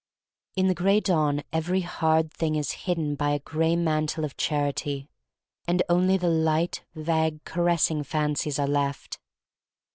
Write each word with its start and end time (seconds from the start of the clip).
In 0.55 0.65
the 0.67 0.73
Gray 0.73 0.99
Dawn 0.99 1.43
every 1.53 1.81
hard 1.81 2.33
thing 2.33 2.55
is 2.55 2.71
hidden 2.89 3.13
by 3.13 3.29
a 3.33 3.39
gray 3.39 3.75
mantle 3.75 4.25
of 4.25 4.35
charity, 4.35 5.07
and 5.67 5.83
only 5.89 6.17
the 6.17 6.27
light, 6.27 6.83
vague, 6.95 7.43
caressing 7.43 8.01
fancies 8.03 8.57
are 8.57 8.65
left. 8.67 9.19